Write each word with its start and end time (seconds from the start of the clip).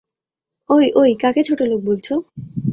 অই, 0.69 0.85
অই, 0.95 1.11
কাকে 1.21 1.41
ছোটলোক 1.43 1.79
বলছো? 1.85 2.13